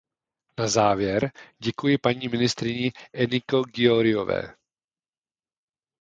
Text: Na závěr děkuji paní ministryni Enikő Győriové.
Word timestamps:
Na 0.59 0.67
závěr 0.67 1.31
děkuji 1.59 1.97
paní 1.97 2.27
ministryni 2.27 2.91
Enikő 3.13 3.61
Győriové. 3.75 4.55